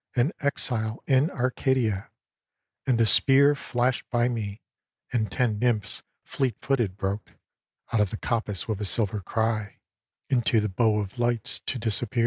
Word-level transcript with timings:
An 0.15 0.31
exile 0.41 1.03
in 1.05 1.29
Arcadia, 1.29 2.09
and 2.87 2.99
a 2.99 3.05
spear 3.05 3.53
Flashed 3.53 4.09
by 4.09 4.27
me, 4.29 4.59
and 5.13 5.31
ten 5.31 5.59
nymphs 5.59 6.01
fleet 6.23 6.55
footed 6.59 6.97
broke 6.97 7.33
Out 7.93 8.01
of 8.01 8.09
the 8.09 8.17
coppice 8.17 8.67
with 8.67 8.81
a 8.81 8.85
silver 8.85 9.21
cry, 9.21 9.77
Into 10.27 10.59
the 10.59 10.69
bow 10.69 10.97
of 11.01 11.19
lights 11.19 11.59
to 11.67 11.77
disappear. 11.77 12.19